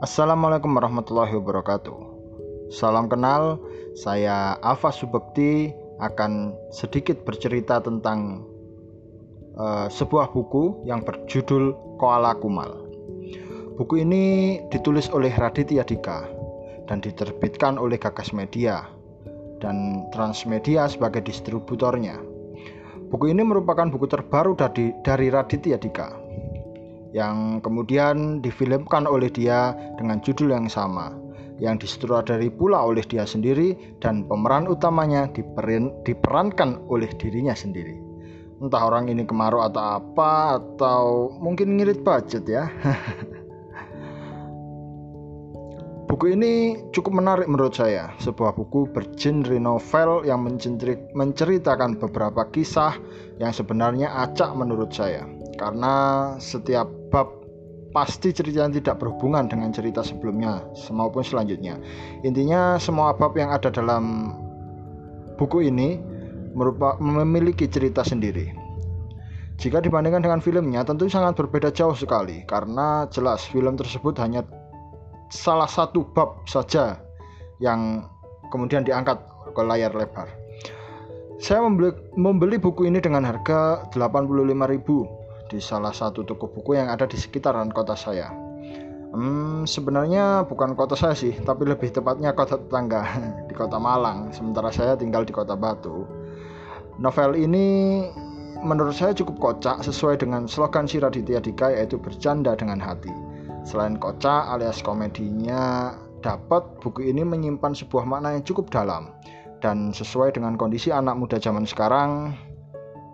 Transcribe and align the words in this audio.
Assalamualaikum 0.00 0.72
warahmatullahi 0.72 1.36
wabarakatuh. 1.36 1.98
Salam 2.72 3.12
kenal, 3.12 3.60
saya 3.92 4.56
Alfa 4.64 4.88
Subekti 4.88 5.76
akan 6.00 6.56
sedikit 6.72 7.20
bercerita 7.28 7.84
tentang 7.84 8.48
uh, 9.60 9.92
sebuah 9.92 10.32
buku 10.32 10.88
yang 10.88 11.04
berjudul 11.04 11.76
Koala 12.00 12.32
Kumal. 12.40 12.80
Buku 13.76 14.00
ini 14.00 14.56
ditulis 14.72 15.12
oleh 15.12 15.36
Raditya 15.36 15.84
Dika 15.84 16.24
dan 16.88 17.04
diterbitkan 17.04 17.76
oleh 17.76 18.00
Gagas 18.00 18.32
Media 18.32 18.80
dan 19.60 20.08
Transmedia 20.16 20.88
sebagai 20.88 21.28
distributornya. 21.28 22.16
Buku 23.12 23.28
ini 23.28 23.44
merupakan 23.44 23.92
buku 23.92 24.08
terbaru 24.08 24.56
dari, 24.56 24.96
dari 25.04 25.28
Raditya 25.28 25.76
Dika 25.76 26.08
yang 27.10 27.58
kemudian 27.64 28.38
difilmkan 28.38 29.06
oleh 29.06 29.30
dia 29.30 29.74
dengan 29.98 30.22
judul 30.22 30.54
yang 30.54 30.70
sama 30.70 31.10
yang 31.60 31.76
disutradari 31.76 32.48
pula 32.48 32.80
oleh 32.80 33.04
dia 33.04 33.28
sendiri 33.28 33.76
dan 34.00 34.24
pemeran 34.24 34.64
utamanya 34.66 35.28
diperin, 35.30 35.92
diperankan 36.08 36.80
oleh 36.88 37.12
dirinya 37.20 37.52
sendiri. 37.52 38.00
Entah 38.60 38.80
orang 38.80 39.12
ini 39.12 39.24
kemarau 39.24 39.64
atau 39.64 40.00
apa 40.00 40.60
atau 40.60 41.32
mungkin 41.36 41.76
ngirit 41.76 42.00
budget 42.00 42.44
ya. 42.48 42.68
buku 46.08 46.36
ini 46.36 46.76
cukup 46.92 47.12
menarik 47.16 47.48
menurut 47.48 47.76
saya. 47.76 48.12
Sebuah 48.20 48.52
buku 48.56 48.88
bergenre 48.92 49.56
novel 49.56 50.28
yang 50.28 50.44
menceritakan 51.16 51.96
beberapa 51.96 52.44
kisah 52.52 52.96
yang 53.40 53.52
sebenarnya 53.52 54.12
acak 54.12 54.52
menurut 54.52 54.92
saya. 54.92 55.39
Karena 55.60 55.94
setiap 56.40 56.88
bab 57.12 57.28
pasti 57.92 58.32
cerita 58.32 58.64
yang 58.64 58.72
tidak 58.72 58.96
berhubungan 59.02 59.44
dengan 59.44 59.68
cerita 59.74 60.00
sebelumnya 60.00 60.64
maupun 60.88 61.20
selanjutnya. 61.20 61.76
Intinya 62.24 62.80
semua 62.80 63.12
bab 63.12 63.36
yang 63.36 63.52
ada 63.52 63.68
dalam 63.68 64.32
buku 65.36 65.68
ini 65.68 66.00
merupakan 66.56 66.96
memiliki 67.02 67.68
cerita 67.68 68.00
sendiri. 68.00 68.56
Jika 69.60 69.84
dibandingkan 69.84 70.24
dengan 70.24 70.40
filmnya 70.40 70.80
tentu 70.80 71.04
sangat 71.12 71.36
berbeda 71.36 71.68
jauh 71.68 71.92
sekali 71.92 72.48
karena 72.48 73.04
jelas 73.12 73.44
film 73.44 73.76
tersebut 73.76 74.16
hanya 74.16 74.40
salah 75.28 75.68
satu 75.68 76.08
bab 76.16 76.48
saja 76.48 76.96
yang 77.60 78.08
kemudian 78.48 78.80
diangkat 78.88 79.20
ke 79.52 79.60
layar 79.60 79.92
lebar. 79.92 80.32
Saya 81.40 81.64
membeli, 81.64 81.92
membeli 82.16 82.56
buku 82.56 82.88
ini 82.88 83.00
dengan 83.04 83.24
harga 83.24 83.84
85.000 83.92 85.19
di 85.50 85.58
salah 85.58 85.90
satu 85.90 86.22
toko 86.22 86.46
buku 86.46 86.78
yang 86.78 86.86
ada 86.86 87.10
di 87.10 87.18
sekitaran 87.18 87.74
kota 87.74 87.98
saya. 87.98 88.30
Hmm, 89.10 89.66
sebenarnya 89.66 90.46
bukan 90.46 90.78
kota 90.78 90.94
saya 90.94 91.18
sih, 91.18 91.34
tapi 91.42 91.66
lebih 91.66 91.90
tepatnya 91.90 92.30
kota 92.30 92.62
tetangga 92.62 93.02
di 93.50 93.54
kota 93.58 93.82
Malang, 93.82 94.30
sementara 94.30 94.70
saya 94.70 94.94
tinggal 94.94 95.26
di 95.26 95.34
kota 95.34 95.58
Batu. 95.58 96.06
Novel 97.02 97.34
ini 97.34 97.66
menurut 98.62 98.94
saya 98.94 99.10
cukup 99.10 99.42
kocak 99.42 99.82
sesuai 99.82 100.22
dengan 100.22 100.46
slogan 100.46 100.86
si 100.86 101.02
Raditya 101.02 101.42
Dika 101.42 101.74
yaitu 101.74 101.98
bercanda 101.98 102.54
dengan 102.54 102.78
hati. 102.78 103.10
Selain 103.66 103.98
kocak 103.98 104.46
alias 104.46 104.78
komedinya 104.78 105.90
dapat, 106.22 106.62
buku 106.78 107.10
ini 107.10 107.26
menyimpan 107.26 107.74
sebuah 107.74 108.06
makna 108.06 108.36
yang 108.38 108.44
cukup 108.46 108.70
dalam 108.70 109.10
dan 109.60 109.92
sesuai 109.92 110.32
dengan 110.36 110.56
kondisi 110.56 110.88
anak 110.88 111.16
muda 111.20 111.36
zaman 111.36 111.68
sekarang 111.68 112.32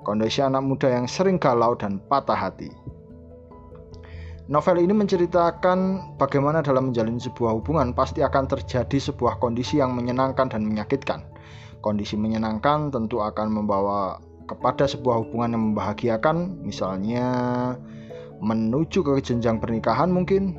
kondisi 0.06 0.38
anak 0.38 0.62
muda 0.62 0.86
yang 0.86 1.10
sering 1.10 1.42
galau 1.42 1.74
dan 1.74 1.98
patah 2.06 2.38
hati. 2.38 2.70
Novel 4.46 4.78
ini 4.78 4.94
menceritakan 4.94 6.14
bagaimana 6.22 6.62
dalam 6.62 6.94
menjalin 6.94 7.18
sebuah 7.18 7.58
hubungan 7.58 7.90
pasti 7.90 8.22
akan 8.22 8.46
terjadi 8.46 9.10
sebuah 9.10 9.42
kondisi 9.42 9.82
yang 9.82 9.98
menyenangkan 9.98 10.46
dan 10.46 10.62
menyakitkan. 10.62 11.26
Kondisi 11.82 12.14
menyenangkan 12.14 12.94
tentu 12.94 13.18
akan 13.18 13.50
membawa 13.50 14.22
kepada 14.46 14.86
sebuah 14.86 15.26
hubungan 15.26 15.58
yang 15.58 15.62
membahagiakan, 15.74 16.62
misalnya 16.62 17.26
menuju 18.38 19.02
ke 19.02 19.18
jenjang 19.18 19.58
pernikahan 19.58 20.14
mungkin 20.14 20.54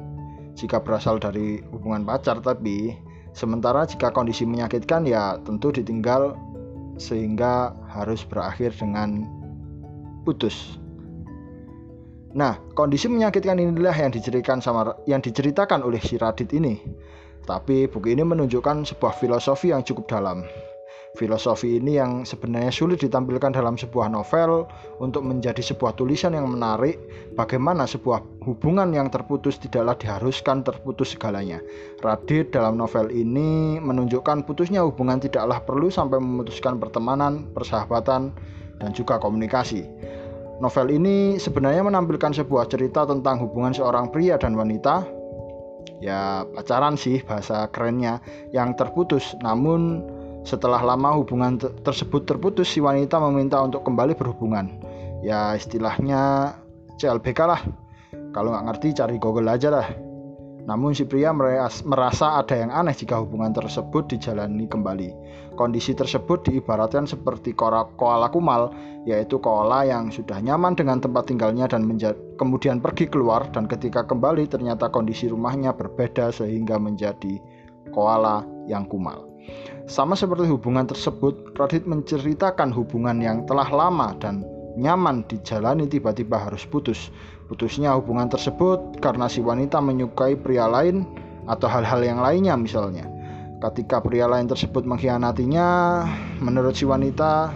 jika 0.59 0.83
berasal 0.83 1.16
dari 1.16 1.63
hubungan 1.71 2.03
pacar 2.03 2.41
tapi 2.44 2.97
sementara 3.31 3.85
jika 3.85 4.09
kondisi 4.09 4.44
menyakitkan 4.44 5.05
ya 5.05 5.38
tentu 5.45 5.69
ditinggal 5.69 6.33
sehingga 6.97 7.77
harus 7.85 8.25
berakhir 8.25 8.73
dengan 8.73 9.36
putus. 10.27 10.75
Nah, 12.35 12.59
kondisi 12.75 13.07
menyakitkan 13.07 13.55
inilah 13.55 13.95
yang 13.95 14.11
diceritakan 14.11 14.59
sama 14.59 14.99
yang 15.07 15.23
diceritakan 15.23 15.88
oleh 15.88 16.03
si 16.03 16.19
Radit 16.19 16.51
ini. 16.51 16.83
Tapi 17.47 17.88
buku 17.88 18.11
ini 18.11 18.27
menunjukkan 18.27 18.83
sebuah 18.83 19.15
filosofi 19.15 19.71
yang 19.71 19.88
cukup 19.88 20.11
dalam. 20.11 20.43
Filosofi 21.15 21.81
ini 21.81 21.97
yang 21.97 22.27
sebenarnya 22.27 22.69
sulit 22.69 23.01
ditampilkan 23.01 23.55
dalam 23.55 23.73
sebuah 23.73 24.11
novel 24.11 24.69
untuk 25.01 25.25
menjadi 25.25 25.63
sebuah 25.65 25.97
tulisan 25.97 26.38
yang 26.38 26.45
menarik 26.45 26.99
bagaimana 27.33 27.89
sebuah 27.89 28.21
hubungan 28.45 28.94
yang 28.94 29.09
terputus 29.09 29.57
tidaklah 29.57 29.97
diharuskan 29.97 30.61
terputus 30.61 31.17
segalanya. 31.17 31.57
Radit 32.05 32.53
dalam 32.53 32.77
novel 32.77 33.09
ini 33.09 33.81
menunjukkan 33.81 34.45
putusnya 34.45 34.85
hubungan 34.85 35.17
tidaklah 35.17 35.63
perlu 35.63 35.89
sampai 35.89 36.21
memutuskan 36.21 36.77
pertemanan, 36.77 37.49
persahabatan, 37.55 38.35
dan 38.77 38.89
juga 38.94 39.17
komunikasi. 39.17 39.89
Novel 40.57 40.90
ini 40.90 41.38
sebenarnya 41.38 41.85
menampilkan 41.85 42.34
sebuah 42.34 42.66
cerita 42.66 43.06
tentang 43.06 43.38
hubungan 43.45 43.78
seorang 43.78 44.09
pria 44.09 44.41
dan 44.41 44.57
wanita, 44.57 45.06
ya 46.01 46.50
pacaran 46.50 46.97
sih 46.97 47.22
bahasa 47.22 47.69
kerennya, 47.69 48.18
yang 48.50 48.73
terputus. 48.73 49.38
Namun 49.45 50.01
setelah 50.41 50.81
lama 50.81 51.13
hubungan 51.13 51.62
tersebut 51.62 52.25
terputus, 52.25 52.73
si 52.73 52.81
wanita 52.81 53.22
meminta 53.22 53.62
untuk 53.62 53.85
kembali 53.85 54.18
berhubungan. 54.18 54.81
Ya 55.22 55.53
istilahnya 55.53 56.53
CLBK 56.97 57.39
lah. 57.45 57.62
Kalau 58.34 58.50
nggak 58.53 58.66
ngerti 58.66 58.88
cari 58.97 59.22
Google 59.22 59.53
aja 59.53 59.69
lah. 59.69 60.06
Namun 60.67 60.91
si 60.91 61.07
pria 61.07 61.31
merasa 61.31 62.44
ada 62.44 62.51
yang 62.51 62.75
aneh 62.75 62.91
jika 62.91 63.23
hubungan 63.23 63.55
tersebut 63.55 64.11
dijalani 64.11 64.67
kembali. 64.67 65.09
Kondisi 65.55 65.95
tersebut 65.95 66.44
diibaratkan 66.44 67.07
seperti 67.07 67.55
koala 67.55 68.28
kumal, 68.28 68.75
yaitu 69.07 69.39
koala 69.39 69.88
yang 69.88 70.11
sudah 70.11 70.44
nyaman 70.44 70.75
dengan 70.75 71.00
tempat 71.00 71.31
tinggalnya 71.31 71.72
dan 71.72 71.88
kemudian 72.35 72.83
pergi 72.83 73.07
keluar 73.07 73.47
dan 73.56 73.66
ketika 73.66 74.03
kembali 74.03 74.44
ternyata 74.51 74.91
kondisi 74.91 75.31
rumahnya 75.31 75.72
berbeda 75.72 76.35
sehingga 76.35 76.75
menjadi 76.75 77.39
koala 77.95 78.44
yang 78.67 78.83
kumal. 78.91 79.23
Sama 79.88 80.19
seperti 80.19 80.51
hubungan 80.51 80.83
tersebut, 80.83 81.56
Radit 81.56 81.88
menceritakan 81.88 82.75
hubungan 82.75 83.23
yang 83.23 83.47
telah 83.47 83.72
lama 83.72 84.11
dan 84.19 84.44
nyaman 84.77 85.25
dijalani 85.25 85.89
tiba-tiba 85.89 86.38
harus 86.38 86.63
putus. 86.69 87.09
Putusnya 87.49 87.97
hubungan 87.97 88.29
tersebut 88.29 89.01
karena 89.01 89.25
si 89.25 89.41
wanita 89.41 89.81
menyukai 89.81 90.38
pria 90.38 90.69
lain 90.69 91.03
atau 91.49 91.65
hal-hal 91.65 92.05
yang 92.05 92.21
lainnya 92.21 92.53
misalnya. 92.53 93.09
Ketika 93.57 93.97
pria 94.05 94.29
lain 94.29 94.45
tersebut 94.45 94.85
mengkhianatinya, 94.85 95.67
menurut 96.45 96.77
si 96.77 96.85
wanita, 96.85 97.49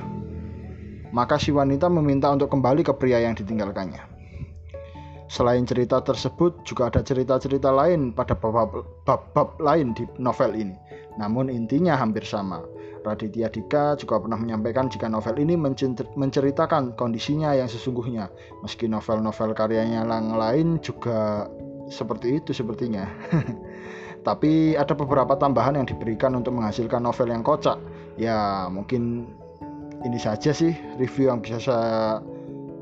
maka 1.13 1.37
si 1.37 1.53
wanita 1.53 1.91
meminta 1.93 2.33
untuk 2.33 2.49
kembali 2.49 2.81
ke 2.81 2.93
pria 2.97 3.21
yang 3.21 3.37
ditinggalkannya. 3.37 4.01
Selain 5.31 5.63
cerita 5.63 6.03
tersebut, 6.03 6.67
juga 6.67 6.91
ada 6.91 7.05
cerita-cerita 7.05 7.71
lain 7.71 8.11
pada 8.11 8.35
bab-bab 8.35 9.55
lain 9.63 9.95
di 9.95 10.03
novel 10.19 10.51
ini. 10.59 10.75
Namun 11.15 11.47
intinya 11.47 11.95
hampir 11.95 12.27
sama. 12.27 12.59
Raditya 13.01 13.49
Dika 13.49 13.97
juga 13.97 14.21
pernah 14.21 14.37
menyampaikan 14.37 14.85
jika 14.85 15.09
novel 15.09 15.41
ini 15.41 15.57
menceritakan 16.13 16.93
kondisinya 16.93 17.53
yang 17.57 17.65
sesungguhnya. 17.65 18.29
Meski 18.61 18.85
novel-novel 18.85 19.57
karyanya 19.57 20.05
yang 20.05 20.37
lain 20.37 20.77
juga 20.85 21.49
seperti 21.89 22.37
itu 22.37 22.53
sepertinya. 22.53 23.09
Tapi 24.27 24.77
ada 24.77 24.93
beberapa 24.93 25.33
tambahan 25.33 25.81
yang 25.81 25.87
diberikan 25.89 26.37
untuk 26.37 26.53
menghasilkan 26.53 27.01
novel 27.01 27.33
yang 27.33 27.41
kocak. 27.41 27.81
Ya 28.21 28.69
mungkin 28.69 29.33
ini 30.05 30.17
saja 30.21 30.53
sih 30.53 30.77
review 31.01 31.33
yang 31.33 31.41
bisa 31.41 31.57
saya 31.57 32.21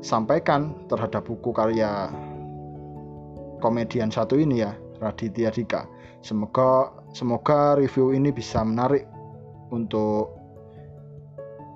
sampaikan 0.00 0.72
terhadap 0.88 1.24
buku 1.28 1.52
karya 1.52 2.08
komedian 3.60 4.08
satu 4.12 4.36
ini 4.36 4.64
ya 4.64 4.76
Raditya 5.00 5.52
Dika. 5.52 5.88
Semoga 6.20 6.92
semoga 7.16 7.80
review 7.80 8.12
ini 8.12 8.28
bisa 8.28 8.60
menarik 8.60 9.08
untuk 9.70 10.36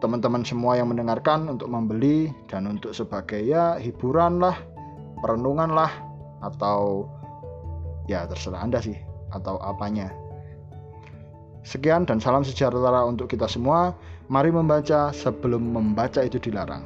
teman-teman 0.04 0.44
semua 0.44 0.76
yang 0.76 0.92
mendengarkan 0.92 1.48
untuk 1.48 1.72
membeli 1.72 2.28
dan 2.50 2.68
untuk 2.68 2.92
sebagai 2.92 3.40
ya 3.40 3.80
hiburan 3.80 4.36
lah, 4.42 4.58
perenungan 5.24 5.72
lah 5.72 5.88
atau 6.44 7.08
ya 8.04 8.28
terserah 8.28 8.60
Anda 8.60 8.84
sih 8.84 8.98
atau 9.32 9.56
apanya. 9.64 10.12
Sekian 11.64 12.04
dan 12.04 12.20
salam 12.20 12.44
sejahtera 12.44 13.08
untuk 13.08 13.32
kita 13.32 13.48
semua. 13.48 13.96
Mari 14.28 14.52
membaca 14.52 15.12
sebelum 15.12 15.72
membaca 15.72 16.20
itu 16.24 16.40
dilarang. 16.40 16.84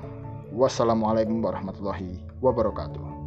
Wassalamualaikum 0.55 1.39
warahmatullahi 1.43 2.19
wabarakatuh. 2.43 3.18